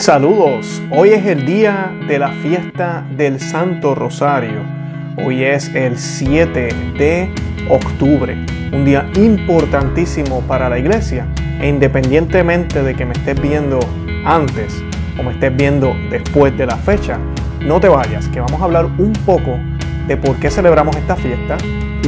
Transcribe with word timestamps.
Saludos, 0.00 0.80
hoy 0.90 1.10
es 1.10 1.26
el 1.26 1.44
día 1.44 1.92
de 2.08 2.18
la 2.18 2.32
fiesta 2.32 3.04
del 3.18 3.38
Santo 3.38 3.94
Rosario. 3.94 4.62
Hoy 5.22 5.44
es 5.44 5.74
el 5.74 5.98
7 5.98 6.68
de 6.96 7.30
octubre, 7.68 8.34
un 8.72 8.86
día 8.86 9.06
importantísimo 9.16 10.40
para 10.48 10.70
la 10.70 10.78
iglesia. 10.78 11.26
E 11.60 11.68
independientemente 11.68 12.82
de 12.82 12.94
que 12.94 13.04
me 13.04 13.12
estés 13.12 13.38
viendo 13.42 13.78
antes 14.24 14.82
o 15.18 15.22
me 15.22 15.32
estés 15.32 15.54
viendo 15.54 15.94
después 16.08 16.56
de 16.56 16.64
la 16.64 16.76
fecha, 16.76 17.18
no 17.60 17.78
te 17.78 17.88
vayas, 17.88 18.26
que 18.28 18.40
vamos 18.40 18.58
a 18.58 18.64
hablar 18.64 18.86
un 18.86 19.12
poco 19.12 19.58
de 20.08 20.16
por 20.16 20.36
qué 20.36 20.50
celebramos 20.50 20.96
esta 20.96 21.14
fiesta, 21.14 21.58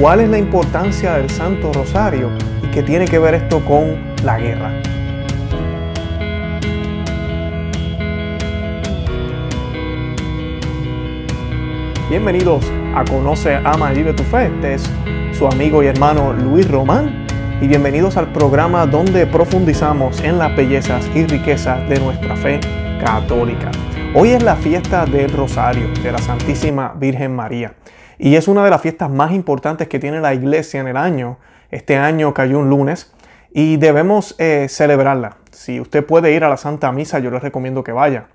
cuál 0.00 0.20
es 0.20 0.30
la 0.30 0.38
importancia 0.38 1.18
del 1.18 1.28
Santo 1.28 1.70
Rosario 1.74 2.30
y 2.62 2.68
qué 2.68 2.82
tiene 2.82 3.04
que 3.04 3.18
ver 3.18 3.34
esto 3.34 3.62
con 3.62 4.14
la 4.24 4.38
guerra. 4.38 4.72
Bienvenidos 12.12 12.70
a 12.94 13.06
Conoce, 13.06 13.54
Ama 13.64 13.90
y 13.90 13.96
Vive 13.96 14.12
tu 14.12 14.22
Fe. 14.22 14.44
Este 14.44 14.74
es 14.74 14.90
su 15.32 15.46
amigo 15.46 15.82
y 15.82 15.86
hermano 15.86 16.34
Luis 16.34 16.70
Román. 16.70 17.26
Y 17.62 17.66
bienvenidos 17.66 18.18
al 18.18 18.30
programa 18.34 18.84
donde 18.84 19.26
profundizamos 19.26 20.20
en 20.20 20.36
las 20.36 20.54
bellezas 20.54 21.08
y 21.14 21.24
riquezas 21.24 21.88
de 21.88 21.98
nuestra 22.00 22.36
fe 22.36 22.60
católica. 23.00 23.70
Hoy 24.14 24.32
es 24.32 24.42
la 24.42 24.56
fiesta 24.56 25.06
del 25.06 25.32
Rosario 25.32 25.88
de 26.02 26.12
la 26.12 26.18
Santísima 26.18 26.92
Virgen 26.98 27.34
María. 27.34 27.76
Y 28.18 28.36
es 28.36 28.46
una 28.46 28.62
de 28.62 28.68
las 28.68 28.82
fiestas 28.82 29.08
más 29.08 29.32
importantes 29.32 29.88
que 29.88 29.98
tiene 29.98 30.20
la 30.20 30.34
iglesia 30.34 30.82
en 30.82 30.88
el 30.88 30.98
año. 30.98 31.38
Este 31.70 31.96
año 31.96 32.34
cayó 32.34 32.58
un 32.58 32.68
lunes 32.68 33.10
y 33.54 33.78
debemos 33.78 34.34
eh, 34.38 34.66
celebrarla. 34.68 35.38
Si 35.50 35.80
usted 35.80 36.04
puede 36.04 36.34
ir 36.34 36.44
a 36.44 36.50
la 36.50 36.58
Santa 36.58 36.92
Misa, 36.92 37.20
yo 37.20 37.30
les 37.30 37.42
recomiendo 37.42 37.82
que 37.82 37.92
vaya. 37.92 38.26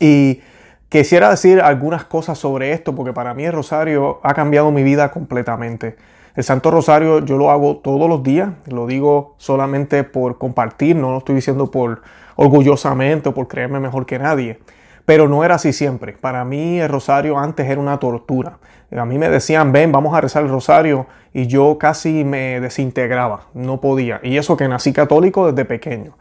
Y 0.00 0.40
Quisiera 0.88 1.30
decir 1.30 1.60
algunas 1.60 2.04
cosas 2.04 2.38
sobre 2.38 2.72
esto 2.72 2.94
porque 2.94 3.12
para 3.12 3.34
mí 3.34 3.44
el 3.44 3.52
rosario 3.52 4.20
ha 4.22 4.34
cambiado 4.34 4.70
mi 4.70 4.82
vida 4.82 5.10
completamente. 5.10 5.96
El 6.36 6.42
Santo 6.42 6.70
Rosario 6.70 7.24
yo 7.24 7.36
lo 7.36 7.50
hago 7.50 7.76
todos 7.76 8.08
los 8.08 8.22
días, 8.22 8.50
lo 8.66 8.86
digo 8.86 9.34
solamente 9.38 10.02
por 10.02 10.36
compartir, 10.38 10.96
no 10.96 11.12
lo 11.12 11.18
estoy 11.18 11.36
diciendo 11.36 11.70
por 11.70 12.02
orgullosamente 12.36 13.28
o 13.28 13.34
por 13.34 13.46
creerme 13.46 13.78
mejor 13.78 14.04
que 14.04 14.18
nadie. 14.18 14.58
Pero 15.04 15.28
no 15.28 15.44
era 15.44 15.56
así 15.56 15.72
siempre. 15.72 16.14
Para 16.14 16.44
mí 16.44 16.80
el 16.80 16.88
rosario 16.88 17.38
antes 17.38 17.68
era 17.68 17.80
una 17.80 17.98
tortura. 17.98 18.58
A 18.96 19.04
mí 19.04 19.18
me 19.18 19.28
decían, 19.28 19.70
ven, 19.72 19.92
vamos 19.92 20.14
a 20.14 20.20
rezar 20.20 20.44
el 20.44 20.50
rosario 20.50 21.06
y 21.32 21.46
yo 21.46 21.78
casi 21.78 22.24
me 22.24 22.60
desintegraba, 22.60 23.46
no 23.54 23.80
podía. 23.80 24.20
Y 24.22 24.36
eso 24.36 24.56
que 24.56 24.68
nací 24.68 24.92
católico 24.92 25.50
desde 25.50 25.64
pequeño. 25.64 26.16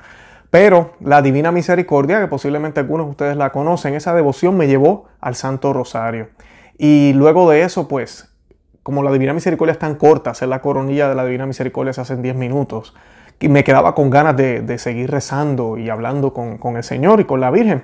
Pero 0.54 0.92
la 1.00 1.23
Divina 1.23 1.52
Misericordia, 1.52 2.22
que 2.22 2.28
posiblemente 2.28 2.80
algunos 2.80 3.08
de 3.08 3.09
ustedes 3.09 3.36
la 3.36 3.52
conocen, 3.52 3.96
esa 3.96 4.14
devoción 4.14 4.56
me 4.56 4.68
llevó 4.68 5.06
al 5.20 5.34
Santo 5.34 5.73
Rosario. 5.73 6.30
Y 6.78 7.12
luego 7.14 7.50
de 7.50 7.64
eso, 7.64 7.88
pues, 7.88 8.36
como 8.84 9.02
la 9.02 9.12
Divina 9.12 9.34
Misericordia 9.34 9.72
es 9.72 9.80
tan 9.80 9.96
corta, 9.96 10.30
hacer 10.30 10.50
la 10.50 10.62
coronilla 10.62 11.09
de 11.09 11.16
la 11.16 11.26
Divina 11.26 11.48
Misericordia 11.48 11.92
se 11.92 12.02
hace 12.02 12.14
en 12.14 12.22
10 12.22 12.36
minutos, 12.36 12.94
y 13.40 13.50
me 13.50 13.64
quedaba 13.64 13.96
con 13.96 14.12
ganas 14.12 14.38
de, 14.38 14.78
seguir 14.78 15.09
rezando 15.09 15.80
y 15.80 15.90
hablando 15.90 16.36
con, 16.36 16.59
con, 16.59 16.78
el 16.78 16.84
Señor 16.84 17.20
y 17.20 17.24
con 17.24 17.42
la 17.42 17.50
Virgen. 17.50 17.81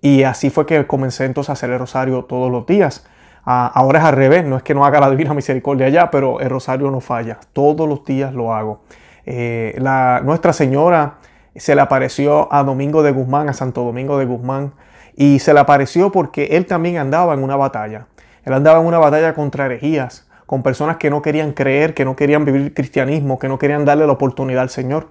Y 0.00 0.22
así 0.22 0.48
fue 0.48 0.64
que 0.64 0.86
comencé 0.86 1.24
entonces 1.24 1.50
a 1.50 1.54
hacer 1.54 1.70
el 1.70 1.80
rosario 1.80 2.26
todos 2.26 2.52
los 2.52 2.66
días. 2.66 3.04
Ah, 3.44 3.68
ahora 3.74 3.98
es 3.98 4.04
al 4.04 4.14
revés, 4.14 4.44
no 4.44 4.56
es 4.56 4.62
que 4.62 4.74
no 4.74 4.86
haga 4.86 5.00
la 5.00 5.10
Divina 5.10 5.34
Misericordia 5.34 5.88
ya, 5.88 6.08
pero 6.12 6.38
el 6.38 6.50
rosario 6.50 6.88
no 6.92 7.00
falla. 7.00 7.40
Todos 7.52 7.88
los 7.88 8.04
días 8.04 8.32
lo 8.32 8.54
hago. 8.54 8.82
Eh, 9.26 9.74
la, 9.80 10.20
Nuestra 10.22 10.52
Señora 10.52 11.18
se 11.56 11.74
le 11.74 11.80
apareció 11.80 12.52
a 12.52 12.62
Domingo 12.62 13.02
de 13.02 13.12
Guzmán, 13.12 13.48
a 13.48 13.52
Santo 13.52 13.82
Domingo 13.84 14.18
de 14.18 14.24
Guzmán, 14.24 14.74
y 15.16 15.38
se 15.40 15.52
le 15.52 15.60
apareció 15.60 16.10
porque 16.10 16.44
él 16.52 16.66
también 16.66 16.96
andaba 16.96 17.34
en 17.34 17.42
una 17.42 17.56
batalla. 17.56 18.06
Él 18.44 18.52
andaba 18.54 18.80
en 18.80 18.86
una 18.86 18.98
batalla 18.98 19.34
contra 19.34 19.66
herejías, 19.66 20.28
con 20.46 20.62
personas 20.62 20.96
que 20.96 21.10
no 21.10 21.22
querían 21.22 21.52
creer, 21.52 21.94
que 21.94 22.04
no 22.04 22.16
querían 22.16 22.44
vivir 22.44 22.74
cristianismo, 22.74 23.38
que 23.38 23.48
no 23.48 23.58
querían 23.58 23.84
darle 23.84 24.06
la 24.06 24.12
oportunidad 24.12 24.62
al 24.62 24.70
Señor. 24.70 25.10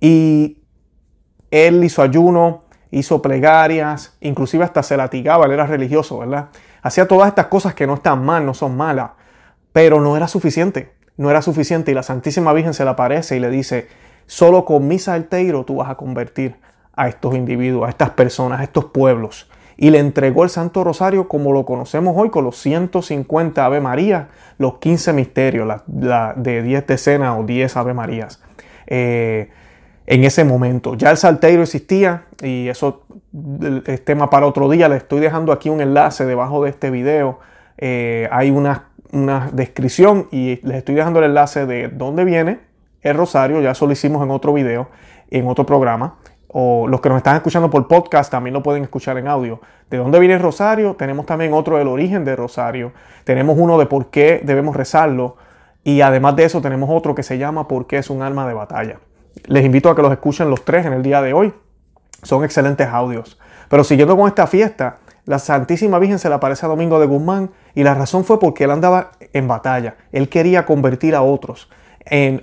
Y 0.00 0.58
él 1.50 1.82
hizo 1.84 2.02
ayuno, 2.02 2.64
hizo 2.90 3.22
plegarias, 3.22 4.16
inclusive 4.20 4.64
hasta 4.64 4.82
se 4.82 4.96
latigaba, 4.96 5.46
él 5.46 5.52
era 5.52 5.66
religioso, 5.66 6.18
¿verdad? 6.18 6.48
Hacía 6.82 7.06
todas 7.06 7.28
estas 7.28 7.46
cosas 7.46 7.74
que 7.74 7.86
no 7.86 7.94
están 7.94 8.24
mal, 8.24 8.46
no 8.46 8.54
son 8.54 8.76
malas, 8.76 9.10
pero 9.72 10.00
no 10.00 10.16
era 10.16 10.28
suficiente, 10.28 10.92
no 11.16 11.30
era 11.30 11.42
suficiente 11.42 11.92
y 11.92 11.94
la 11.94 12.02
Santísima 12.02 12.52
Virgen 12.52 12.74
se 12.74 12.84
le 12.84 12.90
aparece 12.90 13.36
y 13.36 13.40
le 13.40 13.50
dice, 13.50 13.88
Solo 14.30 14.64
con 14.64 14.86
mi 14.86 15.00
salteiro 15.00 15.64
tú 15.64 15.74
vas 15.78 15.90
a 15.90 15.96
convertir 15.96 16.54
a 16.94 17.08
estos 17.08 17.34
individuos, 17.34 17.88
a 17.88 17.90
estas 17.90 18.10
personas, 18.10 18.60
a 18.60 18.62
estos 18.62 18.84
pueblos. 18.84 19.50
Y 19.76 19.90
le 19.90 19.98
entregó 19.98 20.44
el 20.44 20.50
Santo 20.50 20.84
Rosario 20.84 21.26
como 21.26 21.52
lo 21.52 21.64
conocemos 21.64 22.14
hoy 22.16 22.30
con 22.30 22.44
los 22.44 22.56
150 22.58 23.64
Ave 23.64 23.80
María, 23.80 24.28
los 24.56 24.78
15 24.78 25.14
misterios 25.14 25.66
la, 25.66 26.34
de 26.36 26.62
10 26.62 26.86
decenas 26.86 27.40
o 27.40 27.42
10 27.42 27.76
Ave 27.76 27.92
Marías. 27.92 28.40
Eh, 28.86 29.50
en 30.06 30.22
ese 30.22 30.44
momento. 30.44 30.94
Ya 30.94 31.10
el 31.10 31.16
salteiro 31.16 31.62
existía 31.62 32.26
y 32.40 32.68
eso 32.68 33.02
es 33.84 34.04
tema 34.04 34.30
para 34.30 34.46
otro 34.46 34.70
día. 34.70 34.88
Le 34.88 34.94
estoy 34.98 35.18
dejando 35.18 35.50
aquí 35.50 35.70
un 35.70 35.80
enlace 35.80 36.24
debajo 36.24 36.62
de 36.62 36.70
este 36.70 36.90
video. 36.90 37.40
Eh, 37.78 38.28
hay 38.30 38.52
una, 38.52 38.90
una 39.10 39.50
descripción 39.52 40.28
y 40.30 40.60
les 40.62 40.76
estoy 40.76 40.94
dejando 40.94 41.18
el 41.18 41.24
enlace 41.24 41.66
de 41.66 41.88
dónde 41.88 42.24
viene, 42.24 42.69
el 43.02 43.16
rosario, 43.16 43.60
ya 43.60 43.70
eso 43.70 43.86
lo 43.86 43.92
hicimos 43.92 44.22
en 44.22 44.30
otro 44.30 44.52
video, 44.52 44.88
en 45.30 45.48
otro 45.48 45.64
programa. 45.64 46.16
O 46.52 46.88
los 46.88 47.00
que 47.00 47.08
nos 47.08 47.18
están 47.18 47.36
escuchando 47.36 47.70
por 47.70 47.86
podcast 47.86 48.30
también 48.30 48.54
lo 48.54 48.62
pueden 48.62 48.82
escuchar 48.82 49.16
en 49.18 49.28
audio. 49.28 49.60
¿De 49.88 49.98
dónde 49.98 50.18
viene 50.18 50.34
el 50.34 50.40
rosario? 50.40 50.94
Tenemos 50.94 51.24
también 51.24 51.52
otro 51.52 51.78
del 51.78 51.86
origen 51.86 52.24
del 52.24 52.36
rosario. 52.36 52.92
Tenemos 53.22 53.56
uno 53.56 53.78
de 53.78 53.86
por 53.86 54.10
qué 54.10 54.40
debemos 54.44 54.74
rezarlo. 54.74 55.36
Y 55.84 56.00
además 56.00 56.34
de 56.36 56.44
eso 56.44 56.60
tenemos 56.60 56.90
otro 56.92 57.14
que 57.14 57.22
se 57.22 57.38
llama 57.38 57.68
¿Por 57.68 57.86
qué 57.86 57.98
es 57.98 58.10
un 58.10 58.22
arma 58.22 58.48
de 58.48 58.54
batalla? 58.54 58.98
Les 59.46 59.64
invito 59.64 59.90
a 59.90 59.96
que 59.96 60.02
los 60.02 60.10
escuchen 60.10 60.50
los 60.50 60.64
tres 60.64 60.86
en 60.86 60.92
el 60.92 61.02
día 61.02 61.22
de 61.22 61.32
hoy. 61.32 61.54
Son 62.24 62.42
excelentes 62.42 62.88
audios. 62.88 63.38
Pero 63.68 63.84
siguiendo 63.84 64.16
con 64.16 64.26
esta 64.26 64.48
fiesta, 64.48 64.98
la 65.26 65.38
Santísima 65.38 66.00
Virgen 66.00 66.18
se 66.18 66.28
le 66.28 66.34
aparece 66.34 66.66
a 66.66 66.68
Domingo 66.68 66.98
de 66.98 67.06
Guzmán 67.06 67.50
y 67.76 67.84
la 67.84 67.94
razón 67.94 68.24
fue 68.24 68.40
porque 68.40 68.64
él 68.64 68.72
andaba 68.72 69.12
en 69.32 69.46
batalla. 69.46 69.94
Él 70.10 70.28
quería 70.28 70.66
convertir 70.66 71.14
a 71.14 71.22
otros 71.22 71.70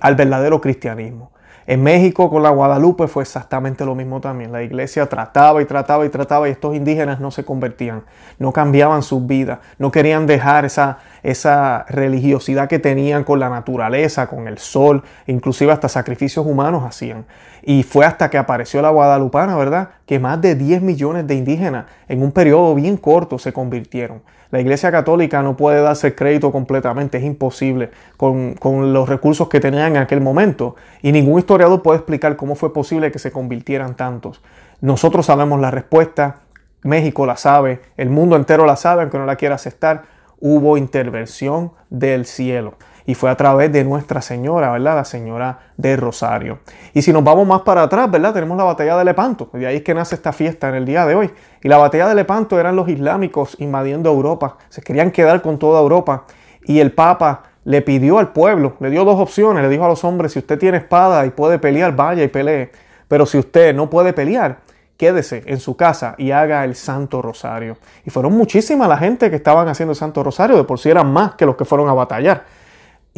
al 0.00 0.14
verdadero 0.14 0.60
cristianismo. 0.60 1.30
En 1.68 1.82
México 1.82 2.30
con 2.30 2.42
la 2.42 2.48
Guadalupe 2.48 3.08
fue 3.08 3.22
exactamente 3.24 3.84
lo 3.84 3.94
mismo 3.94 4.22
también. 4.22 4.52
La 4.52 4.62
iglesia 4.62 5.06
trataba 5.06 5.60
y 5.60 5.66
trataba 5.66 6.06
y 6.06 6.08
trataba 6.08 6.48
y 6.48 6.52
estos 6.52 6.74
indígenas 6.74 7.20
no 7.20 7.30
se 7.30 7.44
convertían, 7.44 8.04
no 8.38 8.54
cambiaban 8.54 9.02
sus 9.02 9.26
vidas, 9.26 9.58
no 9.76 9.90
querían 9.90 10.26
dejar 10.26 10.64
esa, 10.64 11.00
esa 11.22 11.84
religiosidad 11.90 12.70
que 12.70 12.78
tenían 12.78 13.22
con 13.22 13.38
la 13.38 13.50
naturaleza, 13.50 14.28
con 14.28 14.48
el 14.48 14.56
sol, 14.56 15.02
inclusive 15.26 15.70
hasta 15.70 15.90
sacrificios 15.90 16.46
humanos 16.46 16.84
hacían. 16.86 17.26
Y 17.60 17.82
fue 17.82 18.06
hasta 18.06 18.30
que 18.30 18.38
apareció 18.38 18.80
la 18.80 18.88
guadalupana, 18.88 19.54
¿verdad? 19.54 19.90
Que 20.08 20.18
más 20.18 20.40
de 20.40 20.54
10 20.56 20.80
millones 20.80 21.26
de 21.26 21.34
indígenas 21.34 21.84
en 22.08 22.22
un 22.22 22.32
periodo 22.32 22.74
bien 22.74 22.96
corto 22.96 23.38
se 23.38 23.52
convirtieron. 23.52 24.22
La 24.50 24.58
Iglesia 24.58 24.90
Católica 24.90 25.42
no 25.42 25.56
puede 25.56 25.82
darse 25.82 26.14
crédito 26.14 26.50
completamente, 26.50 27.18
es 27.18 27.24
imposible 27.24 27.90
con, 28.16 28.56
los 28.94 29.06
recursos 29.06 29.50
que 29.50 29.60
tenían 29.60 29.96
en 29.96 30.02
aquel 30.02 30.22
momento. 30.22 30.76
Y 31.02 31.12
ningún 31.12 31.38
historiador 31.38 31.82
puede 31.82 31.98
explicar 31.98 32.36
cómo 32.36 32.54
fue 32.54 32.72
posible 32.72 33.12
que 33.12 33.18
se 33.18 33.30
convirtieran 33.30 33.96
tantos. 33.96 34.40
Nosotros 34.80 35.26
sabemos 35.26 35.60
la 35.60 35.70
respuesta, 35.70 36.40
México 36.82 37.26
la 37.26 37.36
sabe, 37.36 37.82
el 37.98 38.08
mundo 38.08 38.36
entero 38.36 38.64
la 38.64 38.76
sabe, 38.76 39.02
aunque 39.02 39.18
no 39.18 39.26
la 39.26 39.36
quiera 39.36 39.56
aceptar. 39.56 40.04
Hubo 40.40 40.78
intervención 40.78 41.72
del 41.90 42.24
cielo 42.24 42.74
y 43.08 43.14
fue 43.14 43.30
a 43.30 43.36
través 43.38 43.72
de 43.72 43.84
Nuestra 43.84 44.20
Señora, 44.20 44.70
¿verdad? 44.70 44.96
La 44.96 45.04
Señora 45.06 45.60
de 45.78 45.96
Rosario. 45.96 46.58
Y 46.92 47.00
si 47.00 47.10
nos 47.10 47.24
vamos 47.24 47.46
más 47.46 47.62
para 47.62 47.84
atrás, 47.84 48.10
¿verdad? 48.10 48.34
Tenemos 48.34 48.58
la 48.58 48.64
batalla 48.64 48.98
de 48.98 49.04
Lepanto, 49.06 49.48
de 49.54 49.66
ahí 49.66 49.76
es 49.76 49.82
que 49.82 49.94
nace 49.94 50.14
esta 50.14 50.30
fiesta 50.30 50.68
en 50.68 50.74
el 50.74 50.84
día 50.84 51.06
de 51.06 51.14
hoy. 51.14 51.30
Y 51.62 51.68
la 51.68 51.78
batalla 51.78 52.06
de 52.06 52.14
Lepanto 52.14 52.60
eran 52.60 52.76
los 52.76 52.86
islámicos 52.86 53.56
invadiendo 53.60 54.10
Europa, 54.10 54.58
se 54.68 54.82
querían 54.82 55.10
quedar 55.10 55.40
con 55.40 55.58
toda 55.58 55.80
Europa 55.80 56.24
y 56.66 56.80
el 56.80 56.92
Papa 56.92 57.44
le 57.64 57.80
pidió 57.80 58.18
al 58.18 58.34
pueblo, 58.34 58.74
le 58.78 58.90
dio 58.90 59.06
dos 59.06 59.18
opciones, 59.18 59.62
le 59.62 59.70
dijo 59.70 59.86
a 59.86 59.88
los 59.88 60.04
hombres, 60.04 60.32
si 60.32 60.40
usted 60.40 60.58
tiene 60.58 60.76
espada 60.76 61.24
y 61.24 61.30
puede 61.30 61.58
pelear, 61.58 61.96
vaya 61.96 62.22
y 62.22 62.28
pelee, 62.28 62.70
pero 63.08 63.24
si 63.24 63.38
usted 63.38 63.74
no 63.74 63.88
puede 63.88 64.12
pelear, 64.12 64.58
quédese 64.98 65.44
en 65.46 65.60
su 65.60 65.78
casa 65.78 66.14
y 66.18 66.32
haga 66.32 66.62
el 66.62 66.74
Santo 66.74 67.22
Rosario. 67.22 67.78
Y 68.04 68.10
fueron 68.10 68.34
muchísimas 68.34 68.86
la 68.86 68.98
gente 68.98 69.30
que 69.30 69.36
estaban 69.36 69.66
haciendo 69.68 69.92
el 69.92 69.96
Santo 69.96 70.22
Rosario, 70.22 70.58
de 70.58 70.64
por 70.64 70.78
sí 70.78 70.90
eran 70.90 71.10
más 71.10 71.36
que 71.36 71.46
los 71.46 71.56
que 71.56 71.64
fueron 71.64 71.88
a 71.88 71.94
batallar. 71.94 72.57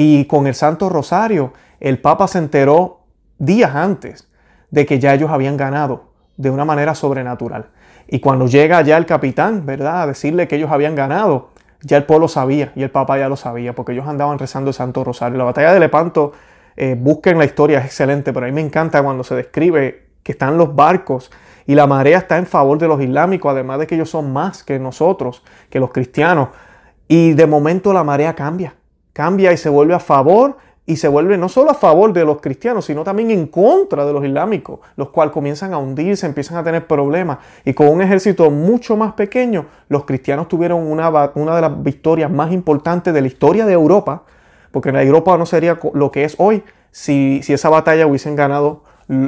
Y 0.03 0.25
con 0.25 0.47
el 0.47 0.55
Santo 0.55 0.89
Rosario, 0.89 1.53
el 1.79 1.99
Papa 2.01 2.27
se 2.27 2.39
enteró 2.39 3.01
días 3.37 3.75
antes 3.75 4.31
de 4.71 4.87
que 4.87 4.99
ya 4.99 5.13
ellos 5.13 5.29
habían 5.29 5.59
ganado 5.59 6.05
de 6.39 6.49
una 6.49 6.65
manera 6.65 6.95
sobrenatural. 6.95 7.67
Y 8.09 8.21
cuando 8.21 8.47
llega 8.47 8.81
ya 8.81 8.97
el 8.97 9.05
capitán, 9.05 9.67
¿verdad?, 9.67 10.01
a 10.01 10.07
decirle 10.07 10.49
que 10.49 10.57
ellos 10.57 10.71
habían 10.71 10.95
ganado, 10.95 11.51
ya 11.83 11.99
el 11.99 12.05
pueblo 12.05 12.29
sabía 12.29 12.73
y 12.75 12.83
el 12.83 12.91
Papa 12.91 13.19
ya 13.19 13.29
lo 13.29 13.37
sabía, 13.37 13.75
porque 13.75 13.93
ellos 13.93 14.09
andaban 14.09 14.39
rezando 14.39 14.71
el 14.71 14.75
Santo 14.75 15.05
Rosario. 15.05 15.37
La 15.37 15.45
batalla 15.45 15.75
de 15.75 15.81
Lepanto, 15.81 16.33
eh, 16.79 16.97
busquen 16.99 17.37
la 17.37 17.45
historia, 17.45 17.81
es 17.81 17.85
excelente, 17.85 18.33
pero 18.33 18.47
a 18.47 18.49
mí 18.49 18.55
me 18.55 18.63
encanta 18.63 19.03
cuando 19.03 19.23
se 19.23 19.35
describe 19.35 20.07
que 20.23 20.33
están 20.33 20.57
los 20.57 20.75
barcos 20.75 21.31
y 21.67 21.75
la 21.75 21.87
marea 21.87 22.17
está 22.17 22.39
en 22.39 22.47
favor 22.47 22.79
de 22.79 22.89
los 22.89 23.03
islámicos, 23.03 23.53
además 23.53 23.81
de 23.81 23.87
que 23.87 23.97
ellos 23.97 24.09
son 24.09 24.33
más 24.33 24.65
que 24.65 24.79
nosotros, 24.79 25.45
que 25.69 25.79
los 25.79 25.91
cristianos. 25.91 26.49
Y 27.07 27.35
de 27.35 27.47
momento 27.47 27.93
la 27.93 28.03
marea 28.03 28.35
cambia, 28.35 28.77
cambia 29.13 29.53
y 29.53 29.57
se 29.57 29.69
vuelve 29.69 29.95
a 29.95 30.01
favor 30.01 30.57
y 30.87 30.97
se 30.97 31.07
vuelve 31.07 31.39
no 31.39 31.49
solo 31.49 31.71
a 31.71 31.75
favor 31.75 32.13
de 32.13 32.25
los 32.25 32.41
cristianos, 32.41 32.87
sino 32.87 33.05
también 33.05 33.31
en 33.31 33.47
contra 33.47 34.05
de 34.05 34.13
los 34.13 34.25
islámicos, 34.25 34.81
los 34.97 35.11
cuales 35.11 35.33
comienzan 35.33 35.73
a 35.73 35.79
hundirse, 35.79 36.27
empiezan 36.27 36.57
a 36.57 36.65
tener 36.65 36.87
problemas. 36.89 37.39
Y 37.65 37.75
con 37.75 37.89
un 37.89 38.03
ejército 38.03 38.51
mucho 38.51 38.97
más 38.97 39.13
pequeño, 39.13 39.67
los 39.89 40.05
cristianos 40.05 40.49
tuvieron 40.49 40.85
una, 40.91 41.31
una 41.35 41.55
de 41.55 41.61
las 41.61 41.83
victorias 41.83 42.29
más 42.29 42.51
importantes 42.51 43.15
de 43.15 43.21
la 43.21 43.29
historia 43.29 43.67
de 43.67 43.73
Europa, 43.73 44.25
porque 44.73 44.91
la 44.91 45.03
Europa 45.03 45.39
no 45.39 45.47
sería 45.47 45.79
lo 45.95 46.11
que 46.11 46.25
es 46.25 46.35
hoy 46.39 46.65
si, 46.91 47.41
si 47.45 47.53
esa 47.53 47.69
batalla 47.69 48.09
hubiesen 48.09 48.35
ganado 48.35 48.83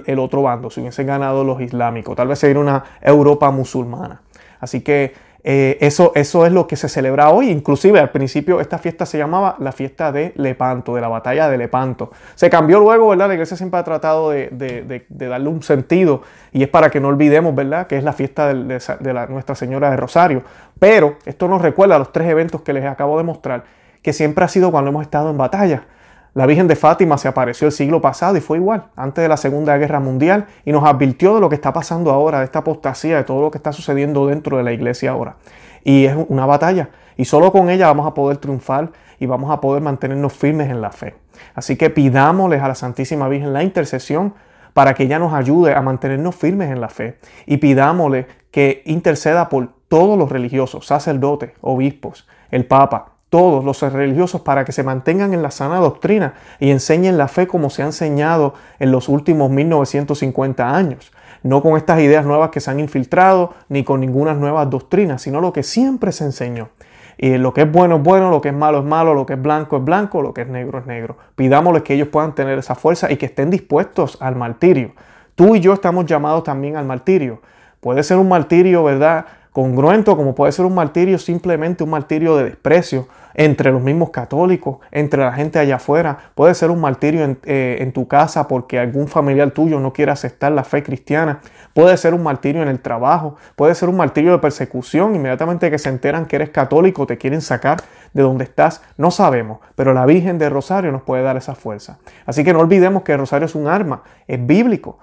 el 0.07 0.19
otro 0.19 0.43
bando, 0.43 0.71
si 0.71 0.81
hubiesen 0.81 1.07
ganado 1.07 1.45
los 1.45 1.61
islámicos. 1.61 2.17
Tal 2.17 2.29
vez 2.29 2.41
sería 2.41 2.61
una 2.61 2.83
Europa 3.01 3.51
musulmana. 3.51 4.23
Así 4.59 4.81
que 4.81 5.15
eh, 5.45 5.77
eso, 5.81 6.13
eso 6.15 6.47
es 6.47 6.53
lo 6.53 6.67
que 6.67 6.77
se 6.77 6.89
celebra 6.89 7.31
hoy. 7.31 7.51
Inclusive 7.51 7.99
al 7.99 8.11
principio 8.11 8.61
esta 8.61 8.79
fiesta 8.79 9.07
se 9.07 9.19
llamaba 9.19 9.57
la 9.59 9.73
fiesta 9.73 10.13
de 10.13 10.33
Lepanto, 10.37 10.95
de 10.95 11.01
la 11.01 11.09
batalla 11.09 11.49
de 11.49 11.59
Lepanto. 11.59 12.13
Se 12.35 12.49
cambió 12.49 12.79
luego, 12.79 13.09
¿verdad? 13.09 13.29
La 13.29 13.35
iglesia 13.35 13.57
siempre 13.57 13.81
ha 13.81 13.85
tratado 13.85 14.31
de, 14.31 15.05
darle 15.09 15.49
un 15.49 15.63
sentido 15.63 16.23
y 16.53 16.63
es 16.63 16.69
para 16.69 16.91
que 16.91 17.01
no 17.01 17.09
olvidemos, 17.09 17.55
¿verdad? 17.55 17.87
Que 17.87 17.97
es 17.97 18.05
la 18.05 18.13
fiesta 18.13 18.55
de, 18.55 19.13
la, 19.13 19.27
Nuestra 19.27 19.55
Señora 19.55 19.91
de 19.91 19.97
Rosario. 19.97 20.43
Pero 20.79 21.17
esto 21.27 21.49
nos 21.49 21.61
recuerda 21.61 21.97
a 21.97 21.99
los 21.99 22.13
tres 22.13 22.29
eventos 22.29 22.63
que 22.63 22.73
les 22.73 22.85
acabo 22.85 23.19
de 23.19 23.25
mostrar, 23.25 23.65
que 24.01 24.13
siempre 24.13 24.45
ha 24.45 24.49
sido 24.49 24.71
cuando 24.71 24.91
hemos 24.91 25.03
estado 25.03 25.31
en 25.31 25.39
batalla. 25.39 25.85
La 26.35 26.47
Virgen 26.47 26.67
de 26.67 26.77
Fátima 26.77 27.19
se 27.19 27.29
apareció 27.29 27.67
el 27.67 27.73
siglo 27.73 28.01
pasado 28.01 28.39
y 28.39 28.41
fue 28.41 28.57
igual, 28.57 28.85
antes 28.97 29.21
de 29.21 29.29
la 29.29 29.37
Segunda 29.37 29.77
Guerra 29.77 30.01
Mundial, 30.01 30.47
y 30.65 30.73
nos 30.73 30.83
advirtió 30.85 31.35
de 31.35 31.43
lo 31.43 31.51
que 31.51 31.57
está 31.57 31.75
pasando 31.75 32.11
ahora, 32.11 32.39
de 32.39 32.47
esta 32.47 32.61
apostasía, 32.61 33.19
de 33.19 33.25
todo 33.25 33.43
lo 33.43 33.51
que 33.51 33.59
está 33.59 33.71
sucediendo 33.71 34.27
dentro 34.27 34.57
de 34.57 34.63
la 34.63 34.73
iglesia 34.73 35.11
ahora. 35.11 35.37
Y 35.85 36.07
es 36.07 36.17
una 36.29 36.47
batalla, 36.47 36.89
y 37.19 37.27
solo 37.27 37.53
con 37.53 37.69
ella 37.69 37.89
vamos 37.89 38.07
a 38.07 38.15
poder 38.15 38.39
triunfar 38.39 38.93
y 39.19 39.27
vamos 39.27 39.51
a 39.51 39.61
poder 39.61 39.83
mantenernos 39.83 40.33
firmes 40.33 40.71
en 40.71 40.81
la 40.81 40.91
fe. 40.91 41.15
Así 41.55 41.77
que 41.77 41.91
pidámosles 41.91 42.63
a 42.63 42.69
la 42.69 42.75
Santísima 42.75 43.29
Virgen 43.29 43.53
la 43.53 43.63
intercesión 43.63 44.33
para 44.73 44.95
que 44.95 45.03
ella 45.03 45.19
nos 45.19 45.35
ayude 45.35 45.75
a 45.75 45.83
mantenernos 45.83 46.35
firmes 46.35 46.71
en 46.71 46.81
la 46.81 46.89
fe 46.89 47.19
y 47.45 47.59
pidámosle 47.59 48.27
que 48.51 48.83
interceda 48.87 49.51
por 49.51 49.69
todos 49.89 50.19
los 50.19 50.31
religiosos, 50.31 50.87
sacerdotes, 50.87 51.53
obispos, 51.61 52.27
el 52.51 52.65
Papa, 52.65 53.13
todos 53.33 53.65
los 53.65 53.81
religiosos 53.81 54.43
para 54.43 54.67
que 54.67 54.73
se 54.73 54.83
mantengan 54.83 55.33
en 55.33 55.41
la 55.41 55.51
sana 55.51 55.79
doctrina 55.79 56.35
y 56.61 56.71
enseñen 56.71 57.17
la 57.17 57.29
fe 57.29 57.47
como 57.47 57.71
se 57.71 57.83
ha 57.83 57.87
enseñado 57.87 58.53
en 58.79 58.93
los 58.93 59.09
últimos 59.09 59.51
1950 59.51 60.77
años. 60.77 61.13
No 61.43 61.63
con 61.63 61.79
estas 61.79 62.01
ideas 62.01 62.27
nuevas 62.27 62.51
que 62.51 62.61
se 62.61 62.71
han 62.71 62.79
infiltrado, 62.79 63.55
ni 63.71 63.85
con 63.85 64.01
ninguna 64.01 64.35
nueva 64.35 64.67
doctrina, 64.67 65.17
sino 65.17 65.41
lo 65.41 65.55
que 65.55 65.63
siempre 65.63 66.13
se 66.13 66.25
enseñó. 66.25 66.69
Y 67.17 67.39
lo 67.39 67.55
que 67.55 67.63
es 67.63 67.73
bueno 67.73 67.97
es 67.97 68.03
bueno, 68.03 68.31
lo 68.31 68.43
que 68.43 68.51
es 68.51 68.55
malo 68.55 68.81
es 68.81 68.85
malo, 68.85 69.15
lo 69.15 69.25
que 69.25 69.33
es 69.33 69.41
blanco 69.41 69.79
es 69.79 69.85
blanco, 69.85 70.21
lo 70.21 70.35
que 70.35 70.43
es 70.43 70.49
negro 70.49 70.81
es 70.81 70.85
negro. 70.85 71.17
Pidámosles 71.35 71.85
que 71.85 71.95
ellos 71.95 72.09
puedan 72.09 72.35
tener 72.35 72.59
esa 72.59 72.75
fuerza 72.75 73.11
y 73.11 73.17
que 73.17 73.25
estén 73.25 73.49
dispuestos 73.49 74.19
al 74.21 74.37
martirio. 74.37 74.93
Tú 75.37 75.57
y 75.57 75.61
yo 75.61 75.73
estamos 75.73 76.05
llamados 76.05 76.45
también 76.45 76.77
al 76.77 76.85
martirio. 76.85 77.41
Puede 77.81 78.03
ser 78.03 78.19
un 78.19 78.29
martirio, 78.29 78.85
¿verdad? 78.85 79.25
Congruento, 79.53 80.19
como 80.19 80.35
puede 80.35 80.53
ser 80.53 80.67
un 80.67 80.75
martirio 80.75 81.19
simplemente 81.19 81.83
un 81.83 81.91
martirio 81.91 82.37
de 82.37 82.45
desprecio 82.45 83.09
entre 83.35 83.71
los 83.71 83.83
mismos 83.83 84.11
católicos, 84.11 84.79
entre 84.91 85.23
la 85.23 85.33
gente 85.33 85.59
allá 85.59 85.77
afuera. 85.77 86.19
Puede 86.35 86.55
ser 86.55 86.71
un 86.71 86.81
martirio 86.81 87.37
eh, 87.45 87.77
en, 87.81 87.93
tu 87.93 88.09
casa 88.09 88.49
porque 88.49 88.79
algún 88.79 89.09
familiar 89.09 89.51
tuyo 89.51 89.81
no 89.81 89.93
quiere 89.93 90.13
aceptar 90.13 90.53
la 90.53 90.65
fe 90.65 90.83
cristiana. 90.83 91.41
Puede 91.75 91.97
ser 91.97 92.15
un 92.15 92.23
martirio 92.23 92.63
en 92.63 92.69
el 92.69 92.81
trabajo. 92.81 93.37
Puede 93.57 93.75
ser 93.75 93.89
un 93.89 93.97
martirio 93.97 94.33
de 94.33 94.39
persecución. 94.39 95.15
Inmediatamente 95.15 95.71
que 95.71 95.79
se 95.79 95.89
enteran 95.89 96.27
que 96.27 96.37
eres 96.37 96.51
católico, 96.51 97.07
te 97.07 97.19
quieren 97.19 97.41
sacar 97.41 97.83
de 98.13 98.23
donde 98.23 98.45
estás. 98.45 98.83
No 98.97 99.11
sabemos, 99.11 99.59
pero 99.75 99.95
la 99.95 100.07
Virgen 100.07 100.39
de 100.39 100.49
Rosario 100.49 100.93
nos 100.93 101.03
puede 101.03 101.23
dar 101.23 101.37
esa 101.37 101.55
fuerza. 101.55 101.99
Así 102.27 102.45
que 102.45 102.53
no 102.53 102.61
olvidemos 102.61 103.03
que 103.03 103.13
el 103.13 103.19
Rosario 103.19 103.47
es 103.47 103.55
un 103.55 103.67
arma, 103.67 104.03
es 104.27 104.45
bíblico. 104.45 104.99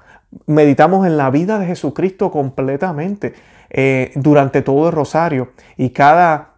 Meditamos 0.46 1.08
en 1.08 1.18
la 1.18 1.32
vida 1.32 1.58
de 1.58 1.66
Jesucristo 1.66 2.32
completamente 2.32 3.34
eh, 3.72 4.12
durante 4.16 4.62
todo 4.62 4.88
el 4.88 4.94
Rosario 4.94 5.52
y 5.76 5.90
cada 5.90 6.54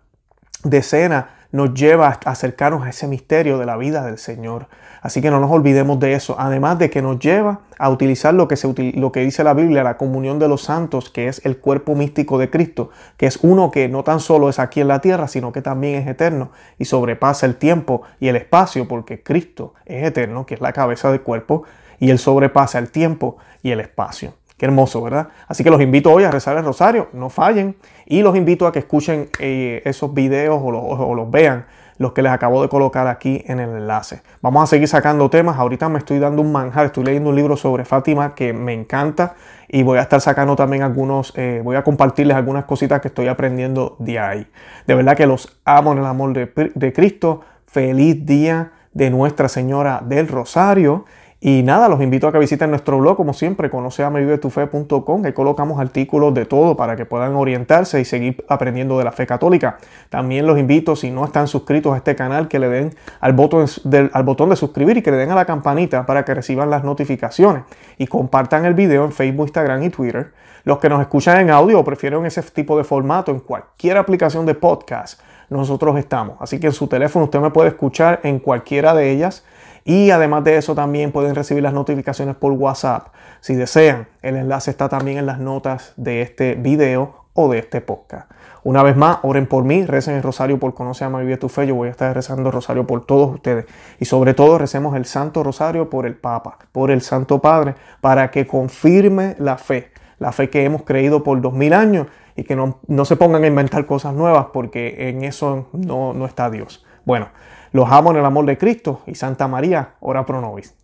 decena 0.64 1.41
nos 1.52 1.74
lleva 1.74 2.08
a 2.08 2.32
acercarnos 2.32 2.86
a 2.86 2.90
ese 2.90 3.08
misterio 3.08 3.58
de 3.58 3.66
la 3.66 3.78
vida 3.78 4.06
del 4.06 4.18
Señor. 4.18 4.68
Así 5.02 5.22
que 5.22 5.32
no 5.32 5.40
nos 5.40 5.52
olvidemos 5.52 6.00
de 6.00 6.14
eso. 6.14 6.36
Además 6.38 6.78
de 6.80 6.90
que 6.90 7.02
nos 7.02 7.20
lleva 7.20 7.62
a 7.78 7.90
utilizar 7.90 8.34
lo 8.34 8.48
que, 8.48 8.56
se, 8.56 8.94
lo 8.96 9.12
que 9.12 9.22
dice 9.22 9.44
la 9.44 9.54
Biblia, 9.54 9.84
la 9.84 9.98
comunión 9.98 10.38
de 10.40 10.48
los 10.48 10.64
santos, 10.64 11.10
que 11.10 11.28
es 11.28 11.44
el 11.46 11.58
cuerpo 11.58 11.96
místico 11.96 12.38
de 12.38 12.50
Cristo, 12.50 12.92
que 13.18 13.26
es 13.26 13.40
uno 13.42 13.72
que 13.72 13.90
no 13.90 14.04
tan 14.04 14.20
solo 14.20 14.50
es 14.50 14.60
aquí 14.60 14.82
en 14.82 14.88
la 14.88 15.02
tierra, 15.02 15.28
sino 15.28 15.52
que 15.52 15.62
también 15.62 15.96
es 15.96 16.08
eterno 16.08 16.52
y 16.78 16.86
sobrepasa 16.86 17.46
el 17.48 17.56
tiempo 17.56 18.04
y 18.20 18.28
el 18.28 18.36
espacio, 18.36 18.88
porque 18.88 19.24
Cristo 19.24 19.74
es 19.86 20.06
eterno, 20.06 20.46
que 20.46 20.54
es 20.54 20.62
la 20.62 20.74
cabeza 20.74 21.10
del 21.12 21.22
cuerpo, 21.22 21.64
y 22.00 22.12
Él 22.12 22.20
sobrepasa 22.20 22.80
el 22.80 22.92
tiempo 22.92 23.38
y 23.64 23.72
el 23.72 23.80
espacio. 23.80 24.34
Qué 24.62 24.68
hermoso, 24.68 25.02
¿verdad? 25.02 25.30
Así 25.48 25.64
que 25.64 25.72
los 25.72 25.82
invito 25.82 26.14
hoy 26.14 26.24
a 26.24 26.30
rezar 26.30 26.56
el 26.56 26.64
rosario, 26.64 27.08
no 27.14 27.32
fallen. 27.32 27.76
Y 28.06 28.22
los 28.22 28.36
invito 28.38 28.68
a 28.68 28.72
que 28.72 28.78
escuchen 28.78 29.28
eh, 29.40 29.82
esos 29.86 30.14
videos 30.14 30.62
o 30.64 31.16
los, 31.16 31.32
vean, 31.32 31.66
los 31.98 32.12
que 32.12 32.22
les 32.22 32.32
acabo 32.32 32.62
de 32.62 32.70
colocar 32.70 33.08
aquí 33.08 33.44
en 33.48 33.60
el 33.60 33.72
enlace. 33.72 34.22
Vamos 34.40 34.62
a 34.62 34.68
seguir 34.68 34.88
sacando 34.88 35.32
temas. 35.32 35.58
Ahorita 35.58 35.90
me 35.90 35.98
estoy 35.98 36.20
dando 36.20 36.44
un 36.44 36.52
manjar, 36.52 36.86
estoy 36.86 37.06
leyendo 37.06 37.32
un 37.32 37.38
libro 37.38 37.58
sobre 37.58 37.86
Fátima 37.86 38.36
que 38.36 38.54
me 38.54 38.74
encanta 38.74 39.34
y 39.68 39.82
voy 39.82 39.98
a 39.98 40.04
estar 40.04 40.22
sacando 40.22 40.56
también 40.56 40.84
algunos, 40.84 41.34
eh, 41.38 41.62
voy 41.64 41.76
a 41.76 41.84
compartirles 41.84 42.38
algunas 42.38 42.66
cositas 42.66 43.02
que 43.02 43.08
estoy 43.08 43.30
aprendiendo 43.30 43.96
de 43.98 44.20
ahí. 44.20 44.48
De 44.86 44.94
verdad 44.94 45.18
que 45.18 45.26
los 45.26 45.60
amo 45.66 45.94
en 45.94 45.98
el 45.98 46.06
amor 46.06 46.34
de, 46.34 46.72
de 46.76 46.94
Cristo. 46.94 47.42
Feliz 47.66 48.28
día 48.28 48.74
de 48.94 49.10
Nuestra 49.10 49.50
Señora 49.50 50.04
del 50.06 50.28
Rosario. 50.28 51.06
Y 51.44 51.64
nada, 51.64 51.90
los 51.90 52.00
invito 52.02 52.28
a 52.28 52.32
que 52.32 52.38
visiten 52.38 52.70
nuestro 52.70 53.00
blog, 53.00 53.18
como 53.18 53.34
siempre, 53.34 53.72
conoceamevivetufe.com. 53.72 55.26
Ahí 55.26 55.34
colocamos 55.34 55.80
artículos 55.80 56.36
de 56.36 56.46
todo 56.46 56.78
para 56.78 56.96
que 56.96 57.08
puedan 57.08 57.36
orientarse 57.36 58.00
y 58.00 58.06
seguir 58.06 58.46
aprendiendo 58.48 59.00
de 59.00 59.06
la 59.06 59.12
fe 59.12 59.26
católica. 59.26 59.80
También 60.10 60.46
los 60.46 60.60
invito, 60.60 60.96
si 60.96 61.10
no 61.10 61.26
están 61.26 61.48
suscritos 61.48 61.96
a 61.96 61.98
este 61.98 62.16
canal, 62.16 62.48
que 62.48 62.60
le 62.60 62.70
den 62.70 62.96
al 63.20 63.34
botón, 63.34 63.66
al 64.14 64.24
botón 64.24 64.52
de 64.52 64.56
suscribir 64.56 64.98
y 64.98 65.02
que 65.02 65.10
le 65.10 65.18
den 65.18 65.32
a 65.32 65.36
la 65.36 65.46
campanita 65.46 66.06
para 66.06 66.24
que 66.24 66.36
reciban 66.36 66.70
las 66.70 66.84
notificaciones. 66.84 67.64
Y 67.98 68.06
compartan 68.06 68.66
el 68.66 68.76
video 68.76 69.04
en 69.04 69.12
Facebook, 69.12 69.48
Instagram 69.48 69.82
y 69.82 69.90
Twitter. 69.90 70.34
Los 70.64 70.78
que 70.78 70.90
nos 70.90 71.02
escuchan 71.02 71.40
en 71.40 71.50
audio 71.50 71.80
o 71.80 71.84
prefieren 71.84 72.24
ese 72.28 72.44
tipo 72.44 72.78
de 72.78 72.84
formato 72.84 73.32
en 73.32 73.40
cualquier 73.40 73.98
aplicación 73.98 74.46
de 74.46 74.54
podcast, 74.54 75.20
nosotros 75.50 75.98
estamos. 75.98 76.38
Así 76.40 76.60
que 76.60 76.68
en 76.68 76.74
su 76.74 76.86
teléfono 76.86 77.26
usted 77.26 77.40
me 77.40 77.50
puede 77.50 77.70
escuchar 77.70 78.20
en 78.22 78.38
cualquiera 78.38 78.94
de 78.94 79.10
ellas 79.10 79.44
y 79.84 80.12
además 80.12 80.44
de 80.44 80.58
eso 80.58 80.76
también 80.76 81.12
pueden 81.12 81.36
recibir 81.36 81.64
las 81.64 81.74
notificaciones 81.74 82.36
por 82.36 82.52
WhatsApp. 82.54 83.08
Si 83.40 83.56
desean, 83.56 84.08
el 84.22 84.36
enlace 84.36 84.72
está 84.72 84.90
también 84.90 85.18
en 85.18 85.26
las 85.26 85.40
notas 85.40 85.94
de 85.98 86.22
este 86.22 86.56
video 86.56 87.26
o 87.34 87.50
de 87.50 87.60
este 87.60 87.82
podcast. 87.82 88.30
Una 88.64 88.84
vez 88.84 88.96
más, 88.96 89.18
oren 89.24 89.48
por 89.48 89.64
mí, 89.64 89.86
recen 89.86 90.16
el 90.16 90.22
rosario 90.22 90.60
por 90.60 90.76
Conoce, 90.76 91.04
Ama, 91.04 91.20
Vive 91.20 91.38
tu 91.38 91.50
Fe. 91.50 91.66
Yo 91.66 91.74
voy 91.74 91.88
a 91.88 91.92
estar 91.92 92.14
rezando 92.14 92.50
el 92.50 92.54
rosario 92.54 92.86
por 92.86 93.06
todos 93.06 93.34
ustedes. 93.34 93.66
Y 94.00 94.06
sobre 94.06 94.36
todo, 94.36 94.60
recemos 94.60 94.96
el 94.96 95.06
Santo 95.06 95.44
Rosario 95.44 95.90
por 95.90 96.06
el 96.06 96.16
Papa, 96.16 96.60
por 96.72 96.92
el 96.92 97.02
Santo 97.02 97.40
Padre, 97.40 97.74
para 98.02 98.30
que 98.30 98.46
confirme 98.46 99.36
la 99.40 99.58
fe, 99.58 99.92
la 100.20 100.32
fe 100.32 100.52
que 100.52 100.64
hemos 100.64 100.84
creído 100.84 101.24
por 101.24 101.42
dos 101.42 101.54
mil 101.54 101.74
años 101.74 102.06
y 102.36 102.44
que 102.44 102.56
no, 102.56 103.06
se 103.06 103.16
pongan 103.16 103.44
a 103.44 103.48
inventar 103.48 103.88
cosas 103.88 104.14
nuevas 104.14 104.48
porque 104.54 105.10
en 105.10 105.24
eso 105.24 105.68
no, 105.74 106.14
no 106.14 106.26
está 106.28 106.52
Dios. 106.52 106.86
Bueno, 107.04 107.30
los 107.72 107.90
amo 107.92 108.12
en 108.12 108.18
el 108.18 108.26
amor 108.26 108.46
de 108.46 108.58
Cristo 108.58 109.02
y 109.06 109.16
Santa 109.16 109.48
María, 109.48 109.96
ora 110.00 110.26
pro 110.26 110.42
nobis. 110.42 110.76